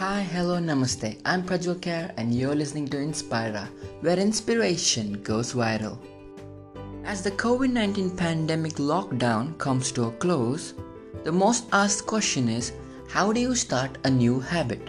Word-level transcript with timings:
Hi, 0.00 0.22
hello, 0.22 0.58
namaste. 0.58 1.20
I'm 1.26 1.42
Prajwal 1.42 1.74
Kher 1.78 2.14
and 2.16 2.34
you're 2.34 2.54
listening 2.54 2.88
to 2.88 2.96
Inspira, 2.96 3.68
where 4.00 4.18
inspiration 4.18 5.22
goes 5.22 5.52
viral. 5.52 5.98
As 7.04 7.22
the 7.22 7.32
COVID 7.32 7.70
19 7.70 8.16
pandemic 8.16 8.76
lockdown 8.76 9.58
comes 9.58 9.92
to 9.92 10.04
a 10.04 10.12
close, 10.12 10.72
the 11.22 11.30
most 11.30 11.66
asked 11.74 12.06
question 12.06 12.48
is 12.48 12.72
how 13.10 13.30
do 13.30 13.40
you 13.40 13.54
start 13.54 13.98
a 14.04 14.10
new 14.10 14.40
habit? 14.40 14.88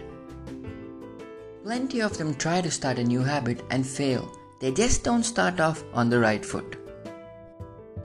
Plenty 1.62 2.00
of 2.00 2.16
them 2.16 2.34
try 2.34 2.62
to 2.62 2.70
start 2.70 2.98
a 2.98 3.04
new 3.04 3.20
habit 3.20 3.60
and 3.70 3.86
fail. 3.86 4.32
They 4.60 4.72
just 4.72 5.04
don't 5.04 5.24
start 5.24 5.60
off 5.60 5.84
on 5.92 6.08
the 6.08 6.20
right 6.20 6.42
foot. 6.42 6.78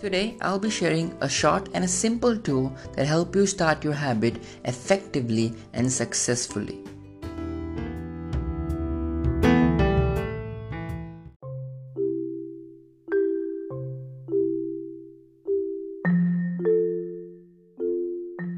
Today, 0.01 0.35
I'll 0.41 0.59
be 0.59 0.69
sharing 0.69 1.17
a 1.21 1.29
short 1.29 1.69
and 1.73 1.85
a 1.85 1.87
simple 1.87 2.37
tool 2.37 2.75
that 2.97 3.07
help 3.07 3.33
you 3.33 3.47
start 3.47 3.85
your 3.85 3.93
habit 3.93 4.43
effectively 4.65 5.53
and 5.71 5.89
successfully. 5.89 6.83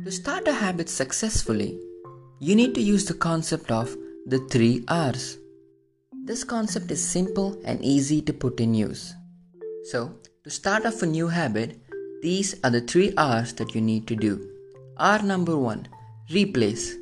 To 0.09 0.15
start 0.15 0.47
a 0.47 0.53
habit 0.53 0.89
successfully, 0.89 1.79
you 2.39 2.55
need 2.55 2.73
to 2.73 2.81
use 2.81 3.05
the 3.05 3.13
concept 3.13 3.69
of 3.69 3.95
the 4.25 4.39
3 4.49 4.85
R's. 4.87 5.37
This 6.25 6.43
concept 6.43 6.89
is 6.89 7.07
simple 7.07 7.61
and 7.63 7.79
easy 7.85 8.19
to 8.23 8.33
put 8.33 8.59
in 8.59 8.73
use. 8.73 9.13
So, 9.91 10.15
to 10.45 10.49
start 10.49 10.87
off 10.87 11.03
a 11.03 11.05
new 11.05 11.27
habit, 11.27 11.79
these 12.23 12.55
are 12.63 12.71
the 12.71 12.81
3 12.81 13.13
R's 13.17 13.53
that 13.53 13.75
you 13.75 13.81
need 13.81 14.07
to 14.07 14.15
do. 14.15 14.33
R 14.97 15.21
number 15.21 15.55
1 15.55 15.87
Replace. 16.33 16.95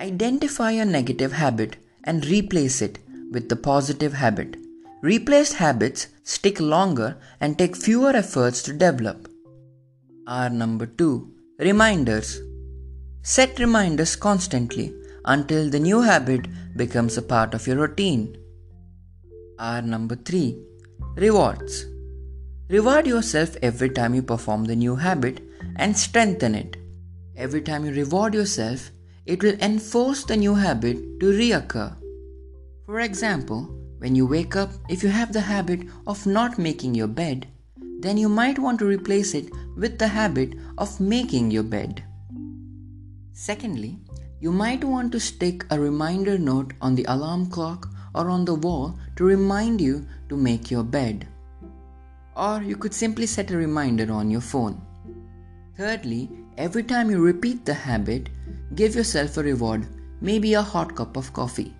Identify 0.00 0.72
a 0.72 0.84
negative 0.84 1.30
habit 1.30 1.76
and 2.02 2.26
replace 2.26 2.82
it 2.82 2.98
with 3.30 3.48
the 3.48 3.54
positive 3.70 4.14
habit. 4.14 4.56
Replaced 5.00 5.52
habits 5.52 6.08
stick 6.24 6.58
longer 6.58 7.18
and 7.40 7.56
take 7.56 7.76
fewer 7.76 8.10
efforts 8.10 8.62
to 8.64 8.72
develop. 8.72 9.28
R 10.26 10.50
number 10.50 10.86
2 10.86 11.36
Reminders. 11.60 12.40
Set 13.20 13.58
reminders 13.58 14.16
constantly 14.16 14.94
until 15.26 15.68
the 15.68 15.78
new 15.78 16.00
habit 16.00 16.46
becomes 16.74 17.18
a 17.18 17.22
part 17.32 17.52
of 17.52 17.66
your 17.66 17.76
routine. 17.76 18.34
R 19.58 19.82
number 19.82 20.16
3 20.16 20.56
Rewards. 21.16 21.84
Reward 22.70 23.06
yourself 23.06 23.58
every 23.60 23.90
time 23.90 24.14
you 24.14 24.22
perform 24.22 24.64
the 24.64 24.74
new 24.74 24.96
habit 24.96 25.42
and 25.76 25.94
strengthen 25.94 26.54
it. 26.54 26.78
Every 27.36 27.60
time 27.60 27.84
you 27.84 27.92
reward 27.92 28.32
yourself, 28.32 28.90
it 29.26 29.42
will 29.42 29.60
enforce 29.60 30.24
the 30.24 30.38
new 30.38 30.54
habit 30.54 31.20
to 31.20 31.26
reoccur. 31.26 31.94
For 32.86 33.00
example, 33.00 33.68
when 33.98 34.14
you 34.14 34.24
wake 34.26 34.56
up, 34.56 34.70
if 34.88 35.02
you 35.02 35.10
have 35.10 35.34
the 35.34 35.42
habit 35.42 35.80
of 36.06 36.24
not 36.24 36.58
making 36.58 36.94
your 36.94 37.08
bed, 37.08 37.48
then 38.00 38.16
you 38.16 38.30
might 38.30 38.58
want 38.58 38.78
to 38.78 38.86
replace 38.86 39.34
it 39.34 39.50
with 39.80 39.98
the 39.98 40.08
habit 40.08 40.54
of 40.76 41.00
making 41.00 41.50
your 41.50 41.62
bed. 41.74 42.04
Secondly, 43.32 43.98
you 44.40 44.52
might 44.52 44.84
want 44.84 45.10
to 45.12 45.20
stick 45.28 45.64
a 45.70 45.80
reminder 45.80 46.36
note 46.38 46.74
on 46.80 46.94
the 46.94 47.06
alarm 47.08 47.46
clock 47.54 47.88
or 48.14 48.28
on 48.28 48.44
the 48.44 48.54
wall 48.66 48.98
to 49.16 49.24
remind 49.24 49.80
you 49.80 50.06
to 50.28 50.36
make 50.36 50.70
your 50.70 50.82
bed. 50.82 51.26
Or 52.36 52.62
you 52.62 52.76
could 52.76 52.92
simply 52.92 53.26
set 53.26 53.50
a 53.50 53.56
reminder 53.56 54.12
on 54.12 54.30
your 54.30 54.42
phone. 54.42 54.80
Thirdly, 55.78 56.28
every 56.58 56.82
time 56.82 57.10
you 57.10 57.20
repeat 57.22 57.64
the 57.64 57.74
habit, 57.74 58.28
give 58.74 58.94
yourself 58.94 59.38
a 59.38 59.42
reward, 59.42 59.86
maybe 60.20 60.54
a 60.54 60.62
hot 60.62 60.94
cup 60.94 61.16
of 61.16 61.32
coffee. 61.32 61.74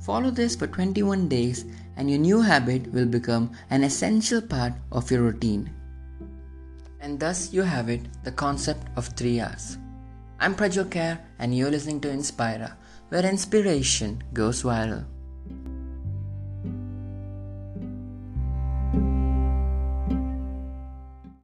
Follow 0.00 0.30
this 0.30 0.56
for 0.56 0.66
21 0.66 1.28
days 1.28 1.66
and 1.96 2.10
your 2.10 2.18
new 2.18 2.40
habit 2.40 2.90
will 2.92 3.06
become 3.06 3.50
an 3.70 3.84
essential 3.84 4.40
part 4.40 4.72
of 4.90 5.10
your 5.10 5.22
routine. 5.22 5.70
And 7.02 7.18
thus 7.18 7.52
you 7.52 7.62
have 7.62 7.90
it 7.90 8.02
the 8.22 8.30
concept 8.30 8.86
of 8.94 9.08
3 9.08 9.40
R's. 9.40 9.76
I'm 10.38 10.54
Prajwal 10.54 10.88
Kher 10.88 11.18
and 11.40 11.52
you're 11.52 11.70
listening 11.70 12.00
to 12.02 12.08
Inspira, 12.08 12.76
where 13.08 13.26
inspiration 13.26 14.22
goes 14.32 14.62
viral. 14.62 15.04